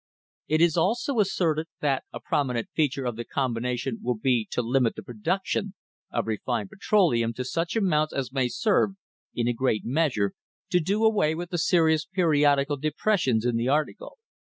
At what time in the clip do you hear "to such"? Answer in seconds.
7.33-7.75